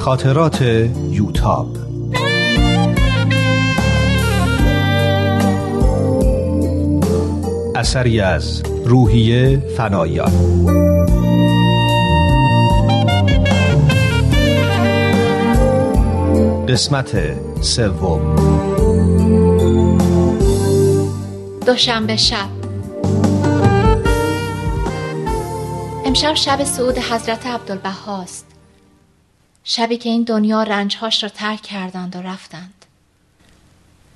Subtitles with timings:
[0.00, 0.62] خاطرات
[1.10, 1.76] یوتاب.
[7.76, 10.32] اثری از روحیه فنایان.
[16.68, 17.16] قسمت
[17.60, 18.36] سوم.
[21.66, 22.36] دوشنبه شب.
[26.06, 28.59] امشب شب سعود حضرت عبدالبهاست
[29.64, 32.84] شبی که این دنیا رنجهاش را ترک کردند و رفتند.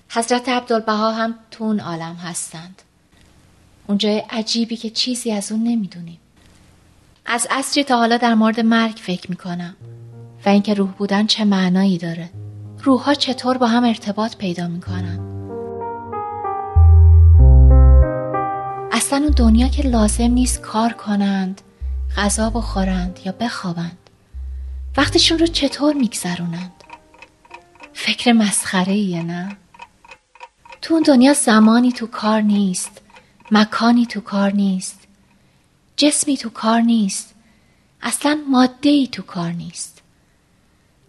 [0.09, 2.83] حضرت عبدالبها هم تو اون عالم هستند.
[3.87, 6.19] اونجای عجیبی که چیزی از اون نمی‌دونیم.
[7.27, 9.77] از اصری تا حالا در مورد مرگ فکر می‌کنم.
[10.47, 12.31] و اینکه روح بودن چه معنایی داره.
[12.83, 15.19] روحها چطور با هم ارتباط پیدا می‌کنن.
[18.93, 21.61] اصلا اون دنیا که لازم نیست کار کنند
[22.17, 24.04] غذا بخورند یا بخوابند.
[24.97, 26.73] وقتشون رو چطور میگذرونند؟
[27.93, 29.57] فکر مسخره ایه نه؟
[30.83, 33.01] تو اون دنیا زمانی تو کار نیست
[33.51, 34.99] مکانی تو کار نیست
[35.97, 37.35] جسمی تو کار نیست
[38.03, 40.03] اصلا ماده ای تو کار نیست.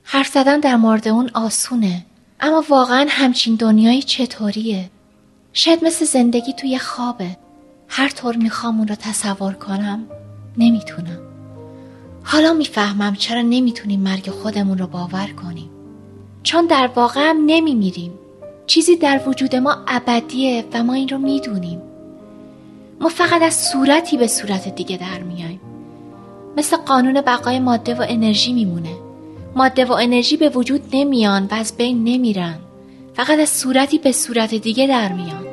[0.04, 2.06] حرف زدن در مورد اون آسونه
[2.40, 4.90] اما واقعا همچین دنیایی چطوریه؟
[5.54, 7.38] شاید مثل زندگی توی خوابه.
[7.88, 10.08] هر طور می‌خوام اون رو تصور کنم
[10.58, 11.35] نمی‌تونم.
[12.36, 15.70] حالا می‌فهمم چرا نمی‌تونیم مرگ خودمون رو باور کنیم.
[16.44, 18.12] چون در واقع هم نمیمیریم.
[18.68, 21.82] چیزی در وجود ما ابدیه و ما این رو می‌دونیم.
[23.02, 25.62] ما فقط از صورتی به صورت دیگه در میایم
[26.58, 28.96] مثل قانون بقای ماده و انرژی میمونه.
[29.56, 32.56] ماده و انرژی به وجود نمیان و از بین نمیرن.
[33.14, 35.45] فقط از صورتی به صورت دیگه در میان.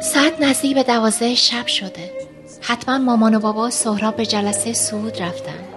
[0.00, 2.12] ساعت نزدیک به دوازده شب شده.
[2.60, 5.68] حتما مامان و بابا سهراب به جلسه سعود رفتند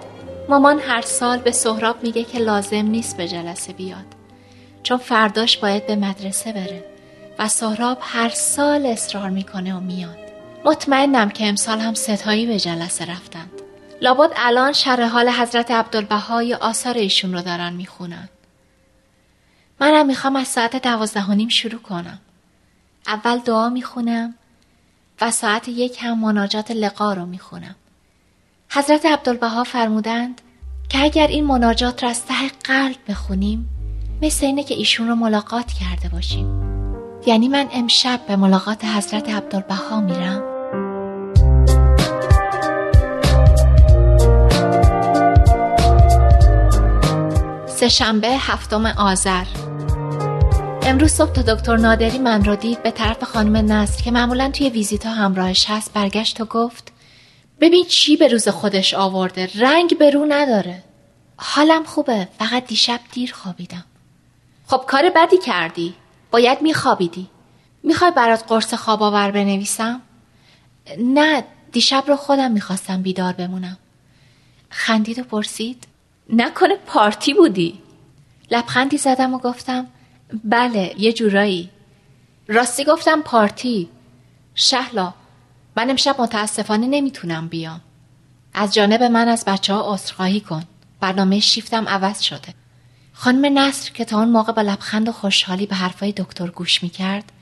[0.48, 4.04] مامان هر سال به سهراب میگه که لازم نیست به جلسه بیاد.
[4.82, 6.84] چون فرداش باید به مدرسه بره
[7.38, 10.18] و سهراب هر سال اصرار می‌کنه و میاد.
[10.64, 13.50] مطمئنم که امسال هم ستایی به جلسه رفتند.
[14.00, 18.28] لابد الان شرح حال حضرت عبدالبها یا آثار ایشون رو دارن می‌خونن.
[19.80, 22.18] منم می‌خوام از ساعت دوازده و نیم شروع کنم.
[23.06, 24.34] اول دعا می‌خونم
[25.20, 27.74] و ساعت یک هم مناجات لقا رو می‌خونم.
[28.70, 30.40] حضرت عبدالبها فرمودند
[30.88, 33.68] که اگر این مناجات را از ته قلب بخونیم
[34.22, 36.60] مثل اینه که ایشون رو ملاقات کرده باشیم.
[37.26, 40.42] یعنی من امشب به ملاقات حضرت عبدالبها میرم.
[47.66, 49.44] سهشنبه هفتم آذر.
[50.90, 54.70] امروز صبح تا دکتر نادری من رو دید به طرف خانم نصر که معمولا توی
[54.70, 56.92] ویزیتا همراهش هست برگشت و گفت
[57.60, 60.82] ببین چی به روز خودش آورده؟ رنگ به رو نداره.
[61.36, 63.84] حالم خوبه فقط دیشب دیر خوابیدم.
[64.66, 65.94] خب کار بدی کردی؟
[66.30, 67.26] باید میخوابیدی.
[67.82, 70.00] می‌خوای برات قرص خواب آور بنویسم؟
[70.98, 73.78] نه دیشب رو خودم می‌خواستم بیدار بمونم.
[74.70, 75.86] خندید و پرسید
[76.32, 77.78] نکنه پارتی بودی؟
[78.50, 79.86] لبخندی زدم و گفتم
[80.44, 81.70] بله یه جورایی.
[82.48, 83.88] راستی گفتم پارتی.
[84.54, 85.14] شهلا
[85.76, 87.80] من امشب متاسفانه نمی‌تونم بیام.
[88.54, 90.62] از جانب من از بچه ها عذرخواهی کن.
[91.00, 92.54] برنامه شیفتم عوض شده.
[93.12, 97.32] خانم نصر که تا اون موقع با لبخند و خوشحالی به حرفای دکتر گوش می‌کرد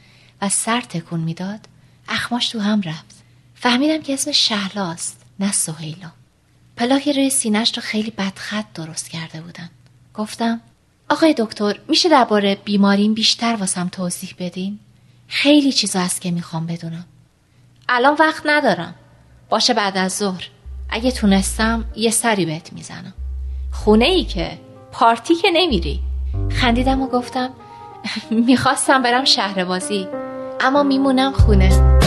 [0.43, 1.61] و سر تکون می‌داد
[2.09, 3.23] اخماش تو هم رفت.
[3.55, 6.11] فهمیدم که اسم شهلاست نه سهیلا.
[6.77, 9.71] پلاک روی سینش رو خیلی بدخط درست کرده بودن.
[10.15, 10.61] گفتم
[11.11, 14.79] آقای دکتر میشه درباره بیماریم بیشتر واسم توضیح بدین؟
[15.29, 17.05] خیلی چیزا هست که می‌خوام بدونم.
[17.89, 18.95] الان وقت ندارم.
[19.49, 20.49] باشه بعد از ظهر.
[20.91, 23.15] اگه تونستم یه سری بهت می‌زنم.
[23.73, 24.59] خونه ای که
[24.93, 26.01] پارتی که نمیری.
[26.51, 27.51] خندیدم و گفتم
[28.31, 30.07] می‌خواستم برم شهر بازی
[30.61, 31.99] اما میمونم خونه.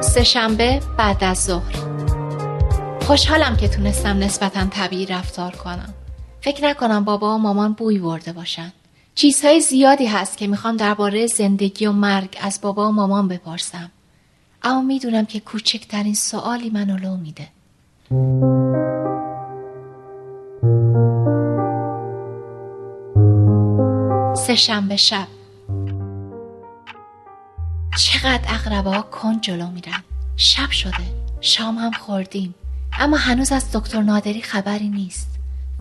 [0.00, 1.83] سهشنبه بعد از ظهر.
[3.06, 5.94] خوشحالم که تونستم نسبتا طبیعی رفتار کنم.
[6.40, 8.72] فکر نکنم بابا و مامان بوی برده باشن.
[9.14, 13.90] چیزهای زیادی هست که می‌خوام درباره زندگی و مرگ از بابا و مامان بپرسم.
[14.62, 17.48] اما می‌دونم که کوچکترین سوالی منو لو میده.
[24.36, 25.26] سه شنبه شب.
[27.98, 30.02] چقدر اقربه ها کن جلو میرن.
[30.36, 31.24] شب شده.
[31.40, 32.54] شام هم خوردیم.
[32.98, 35.28] اما هنوز از دکتر نادری خبری نیست.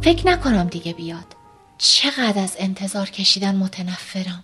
[0.02, 1.26] فکر نکنم دیگه بیاد.
[1.78, 4.44] چقدر از انتظار کشیدن متنفرم.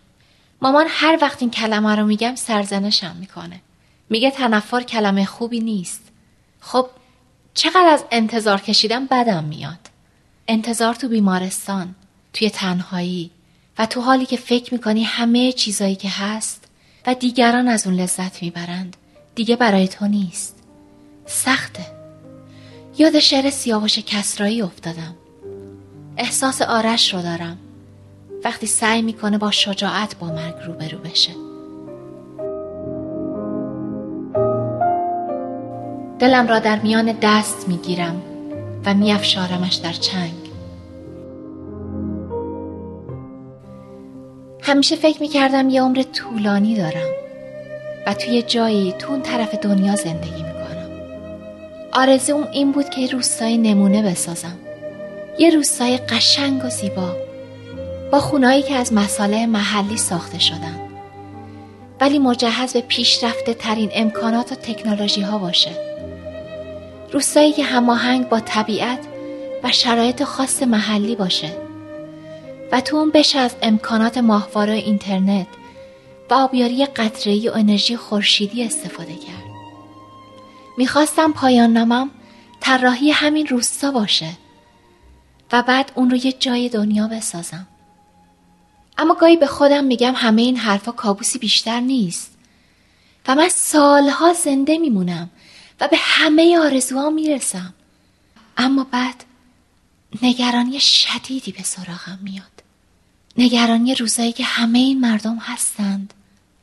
[0.62, 3.62] مامان هر وقت این کلمه رو میگم سرزنشم می‌کنه.
[4.10, 6.02] میگه تنفر کلمه خوبی نیست.
[6.60, 6.88] خب
[7.54, 9.80] چقدر از انتظار کشیدن بدم میاد؟
[10.48, 11.96] انتظار تو بیمارستان
[12.34, 13.32] توی تنهایی
[13.78, 16.66] و تو حالی که فکر می‌کنی همه چیزایی که هست
[17.08, 18.98] و دیگران از اون لذت می‌برند
[19.36, 20.56] دیگه برای تو نیست.
[21.26, 21.99] سخته.
[23.00, 25.16] یاد شعر سیاوش کسرایی افتادم.
[26.18, 27.58] احساس آرش رو دارم.
[28.44, 31.32] وقتی سعی می‌کنه با شجاعت با مرگ روبرو بشه.
[36.20, 38.22] دلم را در میان دست می‌گیرم
[38.86, 40.34] و میافشارمش در چنگ.
[44.62, 47.10] همیشه فکر می‌کردم یه عمر طولانی دارم
[48.08, 50.59] و توی جایی تو اون طرف دنیا زندگی می‌کنم.
[51.92, 54.58] آرزوم این بود که روستای نمونه بسازم.
[55.40, 57.16] یه روستای قشنگ و زیبا.
[58.12, 60.80] با خونایی که از مساله محلی ساخته شدن.
[62.02, 65.72] ولی مجهز به پیشرفته ترین امکانات و تکنولوژی ها باشه.
[67.12, 69.00] روستایی که هماهنگ با طبیعت
[69.64, 71.52] و شرایط خاص محلی باشه.
[72.72, 75.48] و تو اون بشه از امکانات ماهواره اینترنت
[76.30, 79.49] و آبیاری قطره‌ای و انرژی خورشیدی استفاده کرد.
[80.80, 82.10] می‌خواستم پایان نامم
[82.60, 84.38] طراحی همین روستا باشه
[85.52, 87.68] و بعد اون رو یه جای دنیا بسازم.
[88.98, 92.32] اما گاهی به خودم میگم همه این حرفا کابوسی بیشتر نیست
[93.28, 95.30] و من سالها زنده میمونم
[95.80, 97.74] و به همه آرزوها می‌رسم.
[98.58, 99.24] اما بعد
[100.22, 102.64] نگرانی شدیدی به سراغم میاد.
[103.38, 106.14] نگرانی روزایی که همه این مردم هستند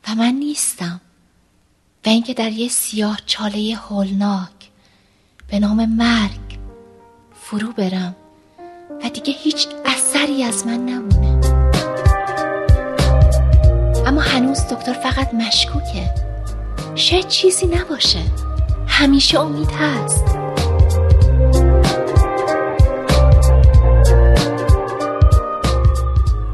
[0.09, 1.01] و من نیستم
[2.07, 4.71] و اینکه در یه سیاه چاله هولناک
[5.49, 6.59] به نام مرگ
[7.35, 8.17] فرو برم
[9.05, 11.41] و دیگه هیچ اثری از من نمونه.
[14.07, 16.15] اما هنوز دکتر فقط مشکوکه.
[16.95, 18.23] شاید چیزی نباشه.
[18.87, 20.25] همیشه امید هست.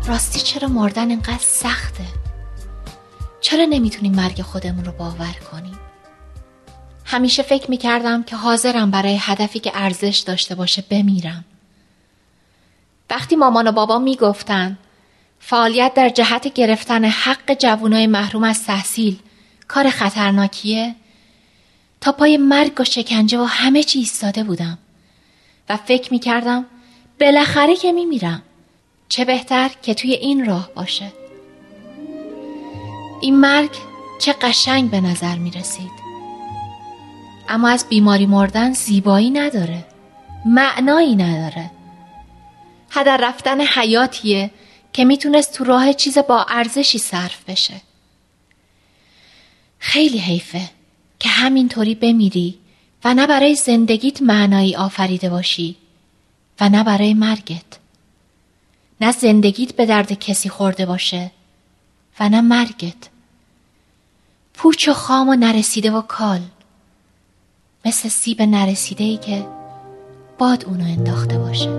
[0.06, 2.21] راستی چرا مردن اینقدر سخته؟
[3.52, 5.78] چرا نمی‌تونیم مرگ خودمون رو باور کنیم؟
[7.04, 11.44] همیشه فکر می‌کردم که حاضرم برای هدفی که ارزش داشته باشه بمیرم.
[13.10, 14.78] وقتی مامان و بابا می‌گفتن
[15.40, 19.18] فعالیت در جهت گرفتن حق جوانای محروم از تحصیل
[19.68, 20.94] کار خطرناکیه؟
[22.00, 24.78] تا پای مرگ و شکنجه و همه چی ایستاده بودم
[25.68, 26.66] و فکر می‌کردم
[27.20, 28.42] بالاخره که میمیرم.
[29.08, 31.21] چه بهتر که توی این راه باشه.
[33.22, 33.70] این مرگ
[34.18, 35.90] چه قشنگ به نظر می رسید.
[37.48, 39.84] اما از بیماری مردن زیبایی نداره
[40.46, 41.70] معنایی نداره.
[42.90, 44.50] هدر رفتن حیاتیه
[44.92, 47.74] که می‌تونست تو راه چیز با ارزشی صرف بشه.
[49.78, 50.70] خیلی حیفه
[51.18, 52.58] که همینطوری بمیری
[53.04, 55.76] و نه برای زندگیت معنایی آفریده باشی
[56.60, 57.78] و نه برای مرگت.
[59.00, 61.30] نه زندگیت به درد کسی خورده باشه
[62.20, 63.11] و نه مرگت.
[64.62, 66.40] پوچ و خام و نرسیده و کال.
[67.84, 69.46] مثل سیب نرسیده ای که
[70.38, 71.70] باد اونو انداخته باشه.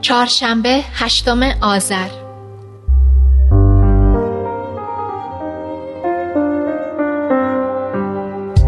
[0.00, 2.08] چهارشنبه هشتم آذر.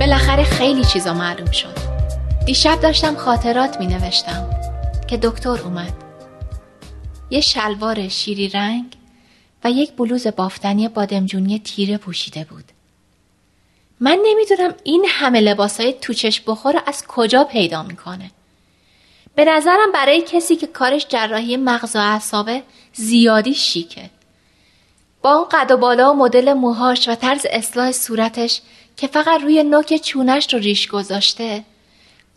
[0.01, 1.92] بالاخره خیلی چیزا معلوم شد.
[2.47, 4.51] دیشب داشتم خاطرات می نوشتم
[5.09, 5.93] که دکتر اومد.
[7.31, 8.85] یه شلوار شیری رنگ
[9.65, 12.65] و یک بلوز بافتنی بادمجونی تیره پوشیده بود.
[14.01, 18.31] من نمی‌دونم این همه لباسای توچش بخور از کجا پیدا می‌کنه.
[19.35, 24.11] به نظرم برای کسی که کارش جراحی مغز و اعصابه زیادی شیکه.
[25.23, 28.61] با اون قد و بالا و مدل موهاش و طرز اصلاح صورتش
[28.97, 31.65] که فقط روی نوک چونش رو ریش گذاشته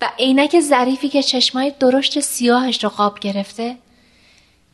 [0.01, 3.77] و عینک ظریفی که چشمای درشت سیاهش رو قاب گرفته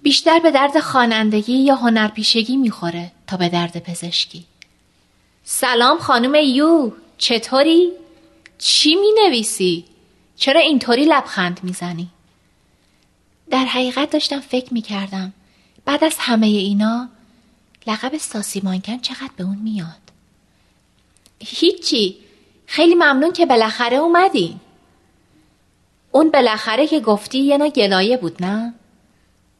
[0.01, 4.45] بیشتر به درد خوانندگی یا هنرپیشگی می‌خوره تا به درد پزشکی
[5.43, 7.91] سلام خانم یو چطوری؟
[8.57, 9.85] چی می نویسی؟
[10.35, 12.09] چرا اینطوری لبخند می‌زنی؟
[13.49, 15.33] در حقیقت داشتم فکر می کردم
[15.85, 17.09] بعد از همه اینا
[17.87, 20.01] لقب ساسی مانکن چقدر به اون میاد
[21.39, 22.17] هیچی
[22.65, 24.59] خیلی ممنون که بالاخره اومدی
[26.11, 28.73] اون بالاخره که گفتی یه نوع گلایه بود نه؟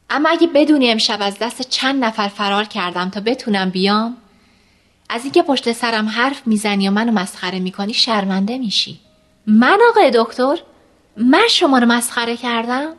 [0.10, 4.18] اما اگه بدونی امشب از دست چند نفر فرار کردم تا بتونم بیام
[5.10, 9.00] از اینکه پشت سرم حرف می‌زنی و منو مسخره می‌کنی شرمنده میشی.
[9.48, 10.58] من آقای دکتر؟
[11.18, 12.94] من شما رو مسخره کردم؟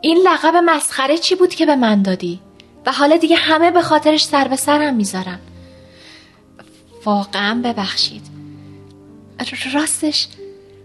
[0.00, 2.40] این لقب مسخره چی بود که به من دادی؟
[2.86, 5.38] و حالا دیگه همه به خاطرش سر به سرم می‌ذارن.
[7.04, 8.22] واقعا ببخشید.
[9.74, 10.28] راستش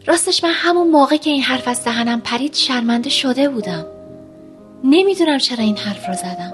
[0.10, 3.86] راستش من همون موقع که این حرف از دهنم پرید شرمنده شده بودم.
[4.84, 6.54] نمی‌دونم چرا این حرف رو زدم.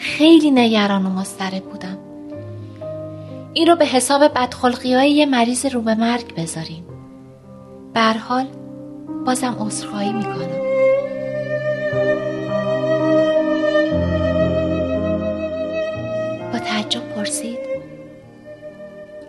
[0.00, 1.98] خیلی نگران و مضطرب بودم.
[3.52, 6.84] این رو به حساب بدخلقی های یه مریض رو به مرگ بذاریم.
[8.28, 8.46] حال
[9.26, 10.66] بازم عذرخواهی می‌کنم.
[16.52, 17.58] با تعجب پرسید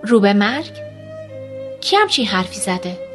[0.03, 0.71] رو به مرگ؟
[1.81, 3.06] کی همچین حرفی زده؟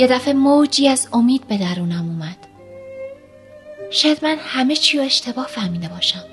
[0.00, 2.36] یه دفعه موجی از امید به درونم اومد.
[3.90, 6.24] شاید من همه چی رو اشتباه فهمیده باشم.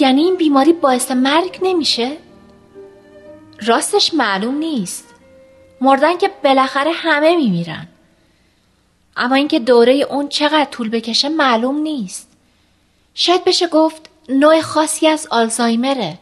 [0.00, 2.16] یعنی این بیماری باعث مرگ نمیشه؟
[3.66, 5.04] راستش معلوم نیست.
[5.80, 7.88] مردن که بالاخره همه میمیرن.
[9.16, 12.28] اما اینکه دوره اون چقدر طول بکشه معلوم نیست.
[13.14, 16.18] شاید بشه گفت نوع خاصی از آلزایمره.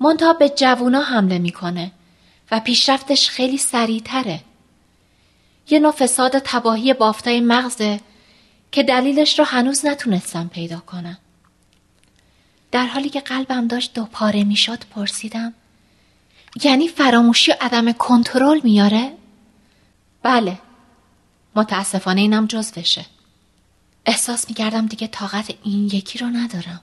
[0.00, 1.92] منتها به جوونا حمله می‌کنه
[2.50, 4.40] و پیشرفتش خیلی سریعتره.
[5.70, 8.00] یه نوع فساد تباهی بافتای مغزه
[8.72, 11.18] که دلیلش رو هنوز نتونستم پیدا کنم
[12.72, 15.54] در حالی که قلبم داشت دو پاره می‌شد پرسیدم
[16.64, 19.12] یعنی فراموشی و عدم کنترل میاره؟
[20.22, 20.58] بله
[21.56, 23.06] متاسفانه اینم جزوشه
[24.06, 26.80] احساس می‌کردم دیگه طاقت این یکی رو ندارم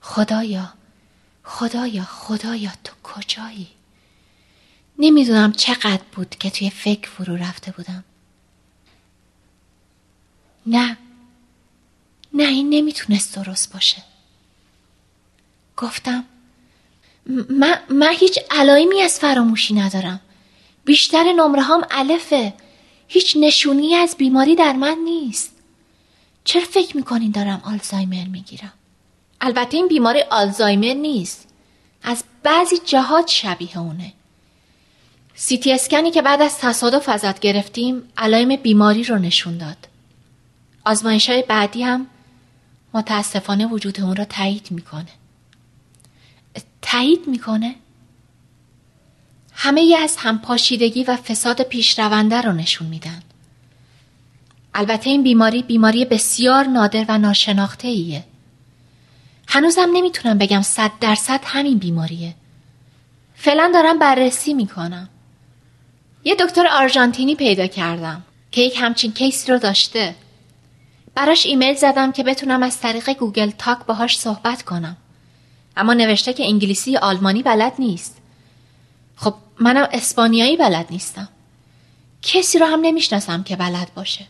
[0.00, 0.72] خدایا
[1.44, 3.68] خدایا خدایا تو کجایی؟
[4.98, 8.04] نمی‌دونم چقدر بود که توی فکر فرو رفته بودم.
[10.66, 10.96] نه.
[12.32, 14.02] نه این نمی‌تونست درست باشه.
[15.76, 16.24] گفتم
[17.50, 20.20] من, من هیچ علائمی از فراموشی ندارم.
[20.84, 22.54] بیشتر نمره هم الفه.
[23.08, 25.52] هیچ نشونی از بیماری در من نیست.
[26.44, 28.72] چرا فکر می‌کنین دارم آلزایمر می‌گیرم؟
[29.40, 31.48] البته این بیماری آلزایمر نیست.
[32.02, 34.12] از بعضی جهات شبیه اونه.
[35.38, 39.76] سیتی اسکنی که بعد از تصادف ازت گرفتیم علائم بیماری رو نشون داد.
[40.84, 42.06] آزمایش های بعدی هم
[42.94, 45.08] متاسفانه وجود اون را تایید می‌کنه.
[46.82, 47.74] تایید می‌کنه؟
[49.52, 53.22] همه ی از همپاشیدگی و فساد پیشرونده رو نشون میدن.
[54.74, 58.24] البته این بیماری بیماری بسیار نادر و ناشناخته ایه
[59.48, 62.34] هنوزم نمی‌تونم بگم صد درصد همین بیماریه.
[63.34, 65.08] فعلا دارم بررسی می‌کنم.
[66.26, 70.14] یه دکتر آرژانتینی پیدا کردم که یک همچین case ی رو داشته.
[71.14, 74.96] براش ایمیل زدم که بتونم از طریق Google Talk باهاش صحبت کنم.
[75.76, 78.16] اما نوشته که انگلیسی یا آلمانی بلد نیست.
[79.16, 81.28] خب منم اسپانیایی بلد نیستم.
[82.22, 84.26] کسی رو هم نمی‌شناسم که بلد باشه.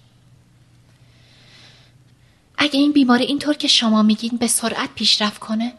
[2.58, 5.72] اگه این بیماری اینطور که شما میگین به سرعت پیشرفت کنه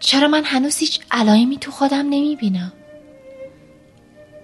[0.00, 2.72] چرا من هنوز هیچ علائمی تو خودم نمی‌بینم؟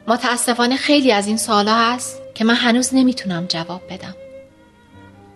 [0.08, 4.14] متاسفانه خیلی از این سوالا هست که من هنوز نمی‌تونم جواب بدم.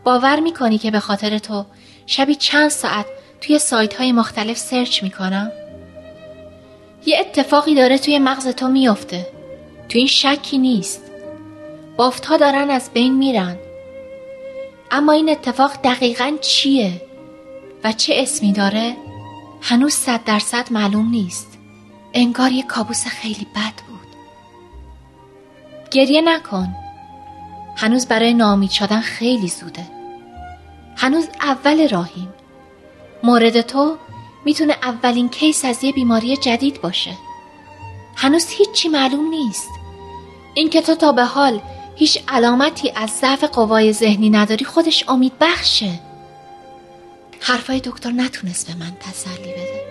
[0.04, 1.66] باور می‌کنی که به خاطر تو
[2.06, 3.06] شبی چند ساعت
[3.40, 5.52] توی سایت های مختلف سرچ می‌کنم؟
[7.06, 9.26] یه اتفاقی داره توی مغز تو میافته.
[9.88, 11.02] تو این شکی نیست.
[11.96, 13.56] بافت ها دارن از بین میرن.
[14.90, 17.02] اما این اتفاق دقیقا چیه؟
[17.84, 18.96] و چه اسمی داره؟
[19.60, 21.58] هنوز صد درصد معلوم نیست.
[22.14, 23.91] انگار یه کابوس خیلی بد بود.
[25.92, 26.76] گریه نکن.
[27.76, 29.86] هنوز برای نامید شدن خیلی زوده.
[30.96, 32.28] هنوز اول راهیم.
[33.22, 33.96] مورد تو
[34.44, 37.10] می‌تونه اولین کیس از یه بیماری جدید باشه.
[38.16, 39.68] هنوز هیچی معلوم نیست.
[40.54, 41.60] اینکه تو تا به حال
[41.96, 46.00] هیچ علامتی از ضعف قوای ذهنی نداری خودش امید بخشه
[47.40, 49.82] حرفای دکتر نتونست به من تسلی بده.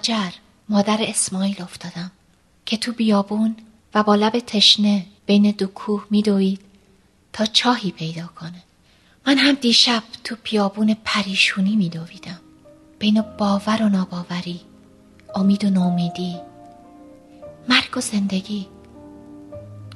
[0.00, 0.30] هاجر
[0.68, 2.10] مادر اسماعیل افتادم
[2.66, 3.56] که تو بیابون
[3.94, 6.60] و با لب تشنه بین دو کوه میدوید
[7.32, 8.62] تا چاهی پیدا کنه.
[9.26, 12.40] من هم دیشب تو بیابون پریشونی میدویدم.
[12.98, 14.60] بین باور و ناباوری
[15.34, 16.36] امید و نومیدی
[17.68, 18.66] مرگ و زندگی.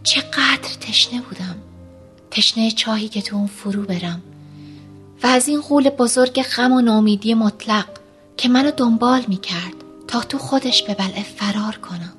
[0.02, 1.56] چقدر تشنه بودم.
[2.30, 4.23] تشنه چاهی که تو اون فرو برم.
[5.23, 7.87] و از این غول بزرگ غم و نامیدی مطلق
[8.37, 9.83] که منو دنبال می کرد
[10.14, 12.12] تا تو خودش به بلعه فرار کنم.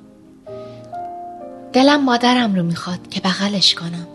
[1.74, 4.08] دلم مادرم رو می‌خواد که بغلش کنم.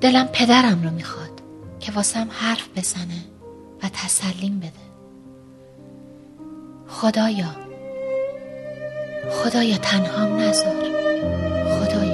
[0.00, 1.40] دلم پدرم رو می‌خواد
[1.80, 3.24] که واسم حرف بزنه
[3.82, 4.84] و تسلیم بده.
[6.88, 7.56] خدایا
[9.30, 10.84] خدایا تنهام نذار.
[11.78, 12.13] خدایا.